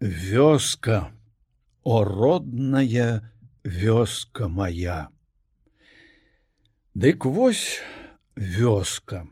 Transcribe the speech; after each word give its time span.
Вёска, 0.00 1.10
о 1.82 2.04
родная 2.04 3.32
вёска 3.64 4.46
моя. 4.46 5.08
Дык 6.92 7.24
вось 7.24 7.80
вёска. 8.36 9.26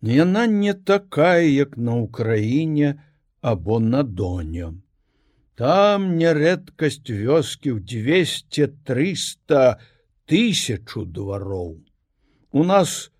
Яна 0.00 0.46
не 0.46 0.72
такая, 0.72 1.44
як 1.44 1.76
на 1.76 1.96
Украіне 1.96 3.04
або 3.42 3.78
на 3.78 4.02
Доне. 4.02 4.72
Там 5.54 6.16
нярэдкасць 6.16 7.12
вёскі 7.12 7.76
ў 7.76 7.84
200-300 7.84 9.76
тысячу 10.24 11.04
двароў. 11.04 11.84
У 12.52 12.64
нас 12.64 13.12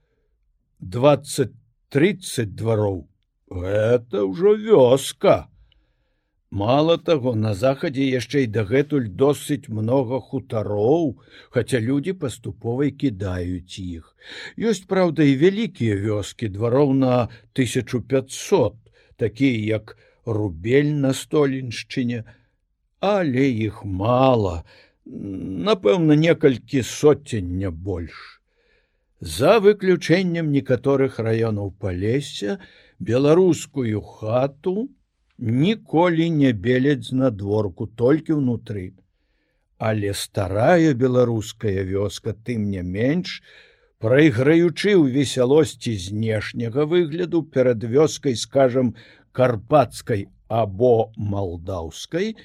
20-30 0.81 2.57
двароў. 2.57 3.07
Гэта 3.53 4.25
ўжо 4.25 4.57
вёска. 4.57 5.52
Мало 6.53 6.99
таго, 6.99 7.33
на 7.35 7.51
захадзе 7.57 8.07
яшчэ 8.13 8.43
і 8.45 8.49
дагэтуль 8.55 9.07
досыць 9.21 9.73
много 9.73 10.19
хутароў, 10.21 11.17
хаця 11.49 11.81
людзі 11.81 12.13
паступова 12.25 12.89
кідаюць 13.03 13.81
іх. 13.81 14.11
Ёсць, 14.61 14.85
праўда, 14.85 15.25
і 15.25 15.39
вялікія 15.45 15.97
вёскі 16.03 16.53
двароў 16.53 16.93
на 16.93 17.15
1500, 17.57 18.77
такія 19.17 19.81
як 19.81 19.97
рубель 20.27 20.93
на 20.93 21.17
столеншчыне, 21.17 22.23
але 23.01 23.49
іх 23.49 23.81
мала, 23.89 24.57
напэўна, 25.73 26.21
некалькі 26.21 26.85
соцення 26.85 27.73
больш. 27.73 28.43
За 29.25 29.57
выключэннем 29.57 30.53
некаторых 30.53 31.17
раёнаў 31.17 31.73
палесся 31.81 32.61
беларускую 33.01 34.05
хату, 34.05 34.91
ніколі 35.43 36.31
не 36.31 36.53
беляць 36.53 37.11
знадворку 37.11 37.87
толькі 37.87 38.39
ўнутры. 38.39 38.95
Але 39.83 40.15
старая 40.15 40.95
беларуская 40.95 41.83
вёска 41.83 42.31
тым 42.47 42.71
не 42.71 42.83
менш, 42.87 43.43
прайграючы 43.99 44.95
ў 44.95 45.11
весялосці 45.11 45.99
знешняга 45.99 46.87
выгляду 46.87 47.43
перад 47.43 47.83
вёскай, 47.83 48.39
скажам, 48.39 48.95
карпатскай 49.33 50.29
або 50.47 51.11
малдаўскай, 51.17 52.37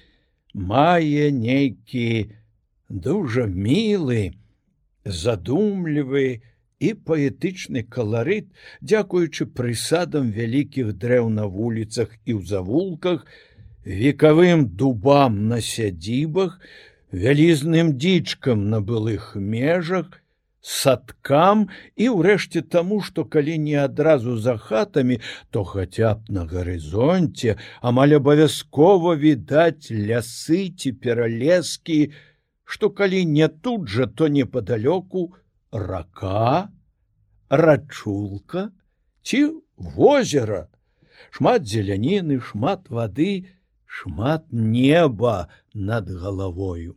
мае 0.54 1.30
нейкі 1.30 2.34
дужа 2.90 3.46
мілы, 3.46 4.34
задумлівы, 5.06 6.42
і 6.80 6.94
паэтычны 7.10 7.84
каларыт, 7.90 8.48
дзякуючы 8.82 9.50
прысадам 9.58 10.30
вялікіх 10.32 10.94
дрэў 10.94 11.30
на 11.34 11.48
вуліцах 11.50 12.14
і 12.26 12.38
ў 12.38 12.42
завулках, 12.46 13.26
векавым 13.84 14.68
дубам 14.78 15.48
на 15.50 15.62
сядзібах, 15.62 16.60
вялізным 17.12 17.98
дзічкам 17.98 18.70
на 18.70 18.82
былых 18.82 19.34
межах, 19.36 20.22
садкам 20.68 21.68
і 21.96 22.10
ўрэшце 22.12 22.62
таму, 22.62 23.00
што 23.02 23.24
калі 23.24 23.58
не 23.58 23.78
адразу 23.80 24.36
за 24.38 24.58
хатамі, 24.60 25.20
то 25.50 25.64
хаця 25.64 26.16
б 26.20 26.38
на 26.38 26.44
гарызонце 26.46 27.56
амаль 27.82 28.18
абавязкова 28.20 29.16
відаць 29.16 29.90
лясы 29.90 30.62
ці 30.76 30.92
пералескі, 30.92 32.00
што 32.68 32.92
калі 32.92 33.24
не 33.26 33.48
тут 33.48 33.88
жа, 33.88 34.12
то 34.12 34.28
непадалёку, 34.28 35.32
рака, 35.72 36.70
рачулка 37.50 38.72
ці 39.24 39.62
возера, 39.78 40.68
шмат 41.32 41.68
зеляніны, 41.68 42.40
шмат 42.40 42.90
вады, 42.90 43.52
шмат 43.86 44.48
неба 44.52 45.50
над 45.74 46.10
галавою. 46.10 46.96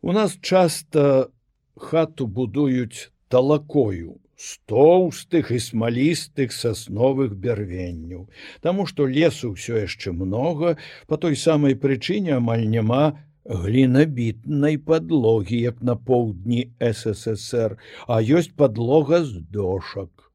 У 0.00 0.12
нас 0.12 0.38
часта 0.40 1.28
хату 1.76 2.26
будуюць 2.26 3.12
талакою, 3.28 4.20
стоўстых 4.40 5.52
і 5.52 5.60
смалістых 5.60 6.52
сасновых 6.56 7.36
бярвенняў, 7.36 8.28
Таму 8.64 8.86
што 8.88 9.04
лесу 9.04 9.52
ўсё 9.52 9.84
яшчэ 9.84 10.16
многа, 10.16 10.80
по 11.06 11.20
той 11.20 11.36
самай 11.36 11.76
прычыне 11.76 12.40
амаль 12.40 12.64
няма, 12.64 13.20
глінабітнай 13.50 14.78
подлогі 14.78 15.58
як 15.60 15.82
на 15.82 15.96
поўдні 15.96 16.70
ссср 16.78 17.76
а 18.06 18.22
ёсць 18.22 18.54
подлога 18.54 19.24
з 19.24 19.42
дошак. 19.50 20.30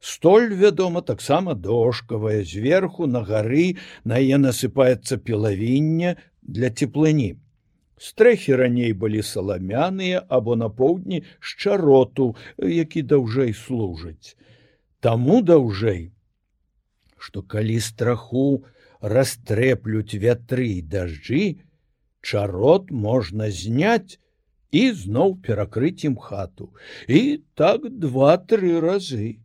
Столь 0.00 0.50
вядома 0.58 1.00
таксама 1.00 1.54
дошкавая 1.54 2.42
зверху 2.44 3.06
на 3.06 3.22
гары 3.22 3.78
на 4.04 4.18
яе 4.18 4.42
насыпаецца 4.42 5.22
пілавінне 5.22 6.16
для 6.42 6.70
цеплыні. 6.70 7.38
Стрэхі 8.00 8.56
раней 8.56 8.92
былі 8.92 9.22
саламяныя 9.22 10.24
або 10.28 10.56
на 10.56 10.68
поўдні 10.68 11.22
шчароту 11.38 12.34
які 12.58 13.02
даўжэй 13.02 13.54
служыць. 13.54 14.34
Таму 14.98 15.42
даўжэй 15.42 16.10
што 17.20 17.42
калі 17.44 17.78
страху 17.84 18.64
растрэплюць 19.00 20.16
вятры 20.18 20.80
дажджы 20.82 21.60
чарот 22.22 22.90
можна 22.90 23.50
зняць 23.50 24.18
і 24.70 24.82
зноў 24.94 25.36
перакрыць 25.46 26.04
ім 26.06 26.16
хату 26.16 26.70
і 27.08 27.42
так 27.54 27.86
два-тры 27.90 28.80
разы. 28.80 29.38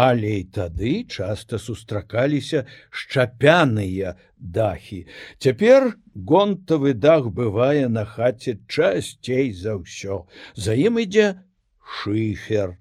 Але 0.00 0.32
і 0.40 0.44
тады 0.54 0.92
часта 1.10 1.58
сустракаліся 1.58 2.62
шчапяныя 2.94 4.14
дахі. 4.38 5.06
Цяпер 5.42 5.96
гонтавы 6.14 6.94
дах 6.94 7.26
бывае 7.34 7.88
на 7.88 8.04
хаце 8.06 8.60
часцей 8.68 9.50
за 9.52 9.74
ўсё. 9.82 10.30
За 10.54 10.78
ім 10.78 11.02
ідзе 11.02 11.42
шыфер. 11.82 12.78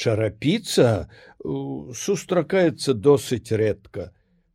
Чарапіца 0.00 1.12
сустракаецца 1.44 2.96
досыць 2.96 3.52
рэдка. 3.52 4.10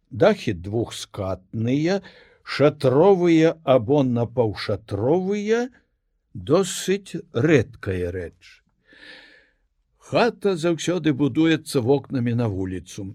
Дахі 0.09 0.57
двухскатныя, 0.57 2.01
шатровыя 2.45 3.55
або 3.75 4.03
напаўшатровыя 4.07 5.61
досыць 6.33 7.17
рэдкая 7.33 8.11
рэч. 8.15 8.61
Хата 10.09 10.53
заўсёды 10.63 11.13
будуецца 11.21 11.81
вокнамі 11.81 12.35
на 12.41 12.47
вуліцу. 12.47 13.07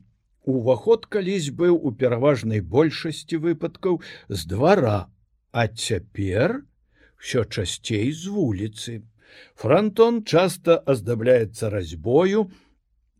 Уваход 0.43 1.07
калісь 1.07 1.51
быў 1.55 1.79
у 1.79 1.93
пераважнай 1.93 2.61
большасці 2.61 3.39
выпадкаў 3.45 4.01
з 4.29 4.41
двара, 4.51 4.99
а 5.53 5.69
цяпер 5.69 6.65
ўсё 7.21 7.45
часцей 7.45 8.11
з 8.11 8.35
вуліцы. 8.35 9.03
Франтон 9.55 10.25
часта 10.25 10.83
аздабляецца 10.95 11.71
разьбою, 11.71 12.51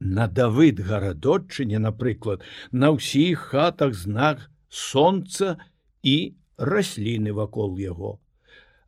На 0.01 0.27
давыд 0.29 0.81
гарадотчыне, 0.81 1.79
напрыклад, 1.79 2.41
на 2.73 2.89
ўсіх 2.97 3.53
хатах 3.53 3.93
знак 3.93 4.49
сонца 4.73 5.61
і 6.03 6.35
расліны 6.57 7.33
вакол 7.33 7.79
яго. 7.79 8.19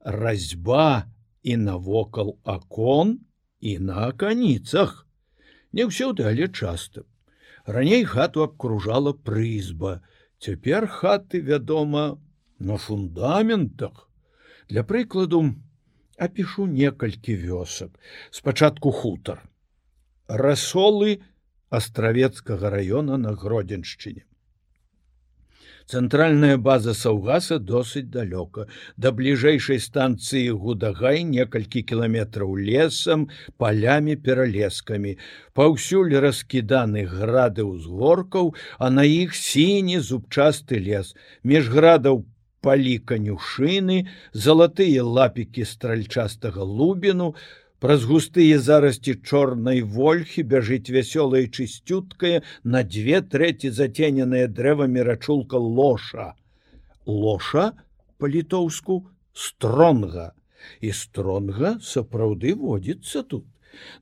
Разьба 0.01 1.07
і 1.43 1.57
навокал 1.57 2.39
акон 2.45 3.21
і 3.61 3.79
на 3.79 4.09
аканіцах. 4.09 5.07
Не 5.73 5.89
ўсюды, 5.89 6.27
але 6.29 6.49
часта. 6.49 7.05
Раней 7.65 8.05
хату 8.05 8.43
абкружала 8.43 9.13
прызба. 9.13 10.03
Цяпер 10.39 10.89
хаты, 10.91 11.41
вядома, 11.41 12.19
на 12.59 12.77
фундаментах. 12.77 14.11
Для 14.69 14.83
прыкладу 14.83 15.55
апішу 16.19 16.67
некалькі 16.67 17.35
вёсак. 17.35 17.95
Спачатку 18.31 18.91
хутар. 18.91 19.43
Расолы 20.29 21.23
астравецкага 21.71 22.71
раёна 22.71 23.17
на 23.17 23.35
гродзеншчыне. 23.35 24.25
Цэнтральная 25.87 26.57
база 26.57 26.95
саўгаса 26.95 27.59
досыць 27.59 28.11
далёка. 28.11 28.67
Да 28.97 29.13
бліжэйшай 29.13 29.81
станцыі 29.81 30.57
гудагай 30.65 31.23
некалькі 31.23 31.83
кіламетраў 31.83 32.57
лесам, 32.57 33.29
палямі 33.59 34.17
пералескамі. 34.17 35.17
Паўсюль 35.55 36.17
раскіданы 36.19 37.07
грады 37.07 37.67
ўзгоркаў, 37.67 38.55
а 38.79 38.91
на 38.91 39.05
іх 39.05 39.35
сіні 39.35 39.99
зубчасты 40.01 40.79
лес. 40.79 41.15
Між 41.43 41.69
градаў 41.69 42.25
палі 42.63 42.99
канюшыны, 43.11 44.07
залатыя 44.33 45.03
лапікі 45.03 45.67
стральчастага 45.67 46.63
лубіну, 46.63 47.35
Праз 47.83 48.05
густыя 48.07 48.59
зарасці 48.63 49.13
чорнай 49.29 49.81
вольхі 49.95 50.43
бяжыць 50.51 50.95
вясёлая 50.97 51.47
чысцюткая 51.51 52.43
на 52.75 52.83
дзве 52.87 53.19
трэці 53.33 53.73
зацененая 53.79 54.43
дрэвамі 54.59 55.03
рачулка 55.09 55.59
лоша. 55.79 56.27
Лоша 57.07 57.65
па-літоўску 58.23 59.01
стронга. 59.47 60.29
І 60.79 60.95
стронга 60.95 61.75
сапраўды 61.89 62.55
водзіцца 62.55 63.25
тут. 63.35 63.51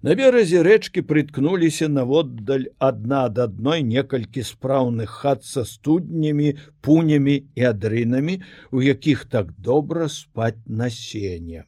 На 0.05 0.12
беразе 0.21 0.61
рэчкі 0.67 1.06
прыткнуліся 1.15 1.88
наводдаль 1.88 2.69
адна 2.91 3.25
ад 3.31 3.41
адной 3.49 3.81
некалькі 3.94 4.44
спраўных 4.44 5.17
хат 5.25 5.49
са 5.55 5.65
студнямі, 5.65 6.53
пунямі 6.85 7.41
і 7.56 7.69
адрынамі, 7.73 8.41
у 8.76 8.85
якіх 8.85 9.25
так 9.25 9.56
добра 9.56 10.12
спаць 10.21 10.61
насення. 10.67 11.65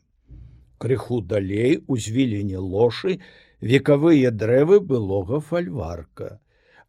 Крыху 0.82 1.20
далей 1.20 1.78
у 1.86 1.96
звіліне 1.96 2.58
лошы 2.58 3.18
векавыя 3.72 4.30
дрэвы 4.34 4.80
былога 4.92 5.38
фальварка. 5.38 6.38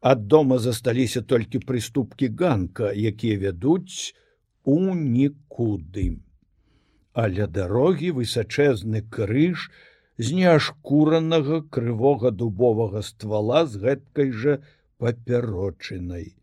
Ад 0.02 0.26
дома 0.28 0.58
засталіся 0.60 1.22
толькі 1.22 1.62
прыступкі 1.68 2.30
ганка, 2.40 2.90
якія 2.92 3.38
вядуць 3.44 4.16
у 4.66 4.78
нікуды. 4.98 6.08
А 7.14 7.30
ля 7.30 7.46
дарогі 7.46 8.10
высачэзны 8.18 9.04
крыж, 9.14 9.70
з 10.18 10.34
неашкуранага 10.40 11.62
крывога 11.70 12.32
дубовага 12.32 13.06
ствала 13.06 13.66
з 13.70 13.78
гэткай 13.86 14.34
жа 14.34 14.58
папярочынай. 14.98 16.34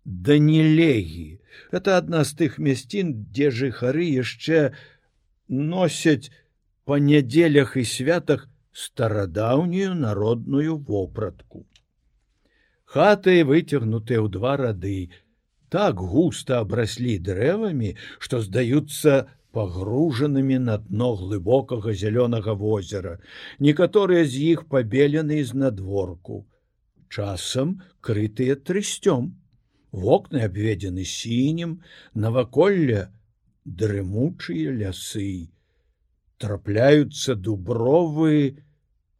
данілегі. 0.05 1.41
Это 1.75 1.97
адна 2.01 2.23
з 2.23 2.37
тых 2.39 2.57
мясцін, 2.57 3.11
дзе 3.35 3.51
жыхары 3.51 4.07
яшчэ 4.07 4.71
носяць 5.47 6.31
па 6.87 6.97
нядзелях 6.97 7.75
і 7.77 7.83
святах 7.85 8.47
старадаўнюю 8.71 9.93
народную 9.99 10.79
вопратку 10.79 11.67
хаты 12.91 13.43
выцягнутыя 13.47 14.19
ў 14.19 14.27
два 14.35 14.55
рады 14.59 15.11
так 15.71 16.01
густа 16.13 16.59
абраслі 16.63 17.15
дрэвамі 17.27 17.95
што 18.19 18.41
здаюцца 18.43 19.13
пагружанымі 19.51 20.57
на 20.67 20.77
дно 20.77 21.11
глыбокага 21.19 21.93
зялёнага 21.93 22.55
возера. 22.55 23.19
Некаторыя 23.59 24.25
з 24.25 24.55
іх 24.55 24.65
пабелены 24.71 25.43
з 25.43 25.53
надворку 25.53 26.45
часам 27.11 27.81
крытыя 27.99 28.55
трысцём 28.55 29.31
вокны 29.91 30.43
абведзены 30.47 31.03
сінім 31.03 31.79
наваколля 32.15 33.11
дрымучыя 33.65 34.71
лясы. 34.71 35.51
Трапляюцца 36.39 37.35
дубровы 37.35 38.63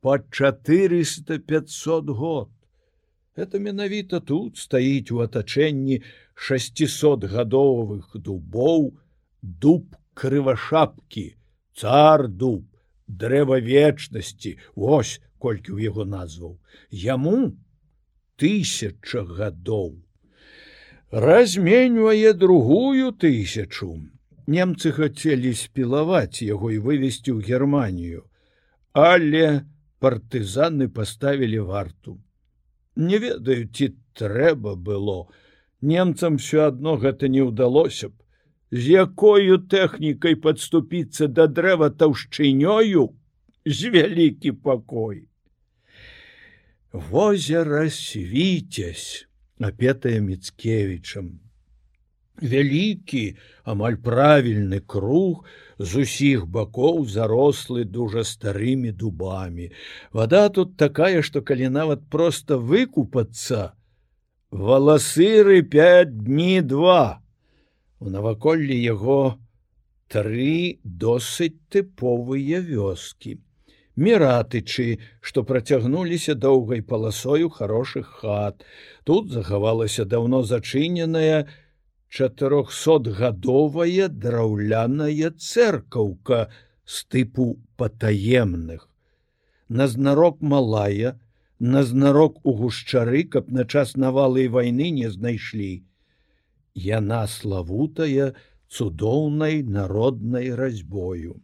по 0.01 0.17
400 0.17 1.37
500 1.39 2.09
год. 2.09 2.49
Это 3.35 3.59
менавіта 3.59 4.19
тут 4.19 4.57
стаіць 4.57 5.11
у 5.11 5.21
атачэнні 5.23 6.01
600гадовых 6.35 8.15
дубоў 8.15 8.91
дуб 9.41 9.95
крывашапкі 10.13 11.25
цар 11.81 12.27
дуб 12.43 12.63
дрэва 13.23 13.59
вечнасці 13.67 14.55
ось 14.75 15.19
колькі 15.37 15.75
ў 15.75 15.91
яго 15.91 16.05
назваў 16.13 16.55
яму 17.03 17.35
тысяча 18.43 19.25
гадоў 19.39 19.91
разменьвае 21.27 22.33
другую 22.45 23.11
тысячу 23.25 23.91
немцы 24.57 24.95
хацелі 24.97 25.53
спілаваць 25.61 26.41
яго 26.47 26.73
і 26.75 26.81
вывесці 26.89 27.31
ў 27.35 27.39
германію 27.53 28.25
але 29.05 29.45
партызаны 30.03 30.91
паставілі 30.99 31.63
варту 31.71 32.19
Не 32.95 33.17
ведаю, 33.17 33.67
ці 33.71 33.95
трэба 34.13 34.75
было. 34.75 35.27
Немцам 35.81 36.37
все 36.37 36.67
адно 36.67 36.97
гэта 36.97 37.27
не 37.27 37.41
ўдалося 37.41 38.09
б. 38.09 38.13
З 38.71 39.03
якою 39.03 39.59
тэхнікай 39.67 40.39
падступіцца 40.39 41.27
да 41.27 41.47
дрэва 41.47 41.91
таўшчынёю 41.91 43.11
з 43.65 43.91
вялікі 43.91 44.55
пакой. 44.63 45.27
Возера 46.91 47.87
свіцясь, 47.91 49.27
апетая 49.59 50.19
міцкевічам 50.23 51.39
вялікі 52.41 53.37
амаль 53.63 53.97
правільны 54.01 54.81
круг 54.81 55.45
з 55.77 56.03
усіх 56.03 56.47
бакоў 56.47 57.05
зарослы 57.05 57.85
дужа 57.85 58.25
старымі 58.25 58.91
дубамі. 58.91 59.71
Вода 60.11 60.49
тут 60.49 60.77
такая 60.77 61.21
што 61.21 61.41
калі 61.41 61.69
нават 61.69 62.09
проста 62.09 62.57
выкупацца 62.57 63.71
валасыры 64.51 65.61
пять 65.61 66.17
дні 66.25 66.61
два 66.61 67.21
у 68.01 68.11
наваколлі 68.15 68.77
яго 68.81 69.21
тры 70.11 70.81
досыць 71.05 71.61
тыповыя 71.75 72.61
вёскі 72.67 73.37
міратычы 73.95 74.87
што 75.31 75.43
працягнуліся 75.47 76.35
доўгай 76.45 76.81
паласою 76.93 77.49
хорошых 77.57 78.13
хат 78.21 78.65
тут 79.09 79.31
захавалася 79.37 80.05
даўно 80.15 80.43
зачыненая 80.53 81.45
чатырохсотгадовая 82.11 84.07
драўляная 84.23 85.31
церкаўка 85.31 86.49
з 86.85 87.05
тыпу 87.07 87.45
патаемных. 87.77 88.89
Назнарок 89.69 90.41
малая, 90.41 91.19
назнарок 91.59 92.41
у 92.43 92.53
гушчары, 92.53 93.23
каб 93.23 93.51
на 93.51 93.63
час 93.65 93.95
навалы 93.95 94.49
вайны 94.49 94.89
не 94.91 95.09
знайшлі. 95.09 95.85
Яна 96.75 97.27
славутая 97.27 98.33
цудоўнай 98.71 99.63
народнай 99.63 100.53
разьбою. 100.55 101.41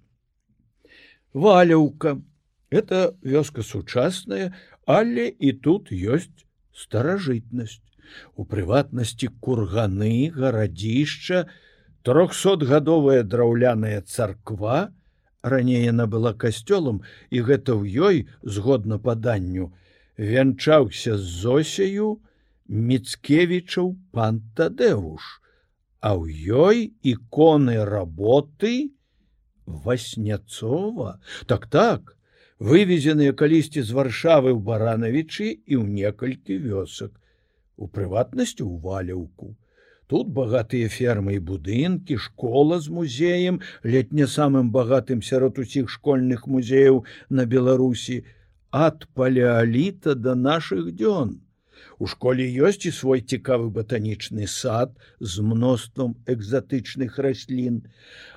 Валяўка 1.34 2.22
это 2.70 3.16
вёска 3.22 3.64
сучасная, 3.64 4.56
але 4.86 5.28
і 5.28 5.52
тут 5.52 5.92
ёсць 5.92 6.46
старажытнасць 6.72 7.84
у 8.36 8.46
прыватнасці 8.46 9.30
курганы 9.44 10.32
гарадзішча 10.36 11.48
трохсотгадовая 12.08 13.24
драўляная 13.24 14.02
царква 14.02 14.78
раней 15.44 15.84
яна 15.86 16.08
была 16.08 16.34
касцёлам 16.34 17.02
і 17.30 17.44
гэта 17.50 17.76
ў 17.76 17.84
ёй 18.08 18.18
згодна 18.44 19.00
паданню 19.10 19.72
вянчаўся 20.18 21.18
з 21.18 21.28
зосею 21.44 22.10
міцкевічаў 22.68 23.96
пантадэвуш 24.12 25.28
а 26.00 26.14
ў 26.14 26.26
ёй 26.68 26.78
іконы 27.14 27.78
работы 27.90 28.74
васняцова 29.66 31.20
так 31.52 31.68
так 31.68 32.18
вывезеныя 32.60 33.34
калісьці 33.40 33.82
з 33.82 33.96
варшавы 34.00 34.52
ў 34.54 34.60
баранавічы 34.70 35.48
і 35.48 35.74
ў 35.80 35.86
некалькі 36.02 36.60
вёсак 36.68 37.16
у 37.78 37.88
прыватнасці 37.88 38.64
ў 38.66 38.74
валяўку 38.84 39.56
тут 40.08 40.30
багатыя 40.36 40.92
фермы 40.92 41.38
і 41.38 41.44
будынкі 41.50 42.20
школа 42.28 42.80
з 42.84 42.94
музеем 43.00 43.60
ледь 43.84 44.14
не 44.20 44.28
самым 44.36 44.72
багатым 44.76 45.24
сярод 45.30 45.60
усіх 45.64 45.92
школьных 45.92 46.48
музеяў 46.48 47.04
на 47.30 47.46
беларусі 47.46 48.24
ад 48.72 49.08
палеаліта 49.16 50.16
да 50.16 50.36
нашых 50.36 50.96
дзён 50.96 51.36
У 52.00 52.06
школе 52.06 52.46
ёсць 52.46 52.86
і 52.86 52.92
свой 52.94 53.22
цікавы 53.22 53.70
батанічны 53.74 54.46
сад 54.46 54.94
з 55.20 55.42
мноствам 55.42 56.14
экзатычных 56.30 57.18
раслін, 57.18 57.82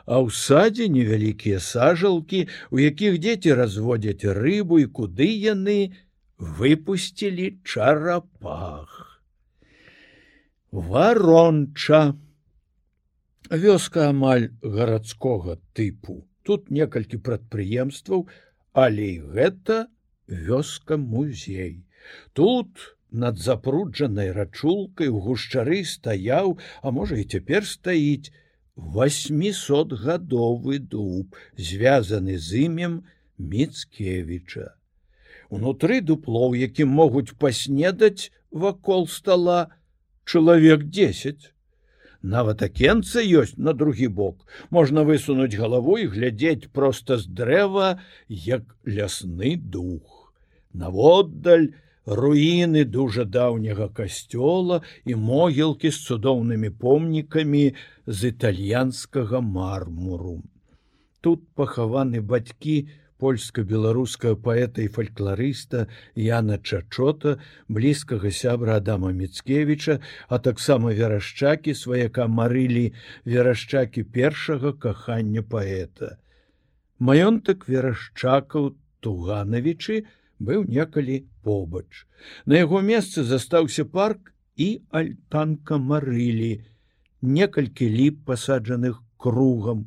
а 0.08 0.24
ў 0.24 0.32
садзе 0.32 0.88
невялікія 0.88 1.60
сажалкі, 1.60 2.46
у 2.72 2.80
якіх 2.80 3.20
дзеці 3.20 3.52
разводзяць 3.60 4.24
рыбу 4.40 4.80
і 4.80 4.88
куды 4.88 5.28
яны 5.28 5.92
выпусцілі 6.40 7.60
чарапах. 7.64 9.20
Варонча. 10.72 12.16
Вёска 13.50 14.08
амаль 14.08 14.48
гарадскога 14.62 15.58
тыпу. 15.74 16.24
Тут 16.46 16.70
некалькі 16.70 17.18
прадпрыемстваў, 17.18 18.24
але 18.72 19.06
і 19.18 19.20
гэта 19.36 19.90
вёска 20.30 20.96
музей. 20.96 21.84
Тут 22.32 22.96
над 23.12 23.38
запруджанай 23.38 24.32
рачулкай 24.32 25.08
у 25.08 25.20
гушчары 25.20 25.84
стаяў, 25.84 26.58
а 26.82 26.90
можа 26.90 27.16
і 27.16 27.24
цяпер 27.24 27.66
стаіць 27.66 28.32
восьмісотгадовы 28.76 30.78
дуб, 30.78 31.36
звязаны 31.56 32.38
з 32.38 32.66
імем 32.66 33.04
Мцкевіча. 33.40 34.76
Унутры 35.50 36.00
дуплоў, 36.00 36.54
якім 36.54 36.88
могуць 36.88 37.34
паснедаць 37.34 38.30
вакол 38.50 39.08
стола 39.08 39.74
чалавек 40.24 40.84
10. 40.84 41.50
Нават 42.22 42.62
акенца 42.62 43.24
ёсць 43.24 43.56
на 43.56 43.72
другі 43.72 44.08
бок. 44.08 44.44
Можна 44.70 45.02
высунуць 45.08 45.56
галаву 45.56 45.96
і 45.98 46.10
глядзець 46.12 46.68
проста 46.68 47.16
з 47.16 47.26
дрэва, 47.26 47.98
як 48.28 48.76
лясны 48.84 49.56
дух. 49.56 50.32
Наводдаль, 50.72 51.72
руіны 52.06 52.84
дужа 52.84 53.24
даўняга 53.24 53.88
касцёла 53.88 54.80
і 55.04 55.14
могілкі 55.14 55.90
з 55.90 55.98
цудоўнымі 56.06 56.70
помнікамі 56.70 57.64
з 58.06 58.18
італьянскага 58.32 59.40
мармуру. 59.40 60.42
Тут 61.20 61.44
пахаваны 61.54 62.20
бацькі 62.24 62.88
польска-беларускага 63.20 64.36
паэта 64.40 64.80
і 64.80 64.88
фальклорыста 64.88 65.86
Яна 66.16 66.56
Чачота, 66.58 67.36
блізкага 67.68 68.32
сябра 68.32 68.80
Адама 68.80 69.12
Мцкевіча, 69.12 70.00
а 70.28 70.38
таксама 70.38 70.96
верашчакі 70.96 71.76
сваяка 71.76 72.26
марылі 72.26 72.92
верашчакі 73.28 74.08
першага 74.08 74.72
кахання 74.72 75.44
паэта. 75.44 76.16
Маёнтак 76.98 77.68
верашчакаў 77.68 78.72
Туганавічы, 79.00 80.04
быў 80.40 80.64
некалі 80.66 81.20
побач. 81.44 82.08
На 82.46 82.60
яго 82.64 82.80
месцы 82.80 83.24
застаўся 83.28 83.84
парк 83.84 84.32
і 84.56 84.68
альтанка 84.90 85.78
марылі, 85.78 86.64
некалькі 87.20 87.88
ліп 87.92 88.24
пасаджаных 88.30 89.02
кругам. 89.20 89.86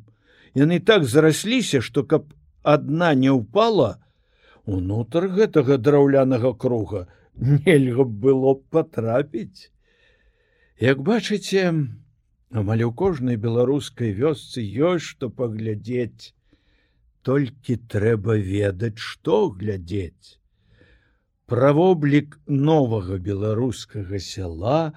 Яны 0.54 0.78
так 0.78 1.04
зарасліся, 1.10 1.82
што 1.82 2.06
каб 2.06 2.30
адна 2.62 3.12
не 3.18 3.34
ўпала, 3.34 3.98
унутр 4.64 5.26
гэтага 5.38 5.76
драўлянага 5.76 6.54
круга 6.54 7.06
нельга 7.34 8.06
было 8.06 8.54
патрапіць. 8.70 9.74
Як 10.78 11.02
бачыце, 11.02 11.66
амаль 12.62 12.86
у 12.86 12.92
кожнай 13.02 13.36
беларускай 13.36 14.14
вёсцы 14.14 14.62
ёсць 14.62 15.10
што 15.10 15.30
паглядзець, 15.34 16.30
толькі 17.26 17.76
трэба 17.90 18.38
ведаць, 18.38 18.98
што 19.02 19.50
глядзець 19.50 20.38
правоблік 21.50 22.38
новага 22.48 23.18
беларускага 23.28 24.18
сяла 24.18 24.96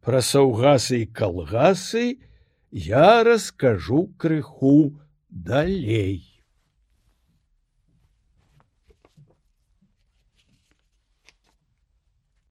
пра 0.00 0.24
саўгасы 0.24 1.04
і 1.04 1.08
калгасы 1.20 2.04
я 2.72 3.22
раскажу 3.28 4.06
крыху 4.16 4.76
далей 5.30 6.31